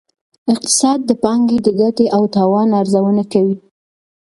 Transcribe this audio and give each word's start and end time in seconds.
اقتصاد 0.51 0.99
د 1.05 1.11
پانګې 1.23 1.57
د 1.65 1.67
ګټې 1.79 2.05
او 2.15 2.23
تاوان 2.35 2.69
ارزونه 2.81 3.23
کوي. 3.33 3.55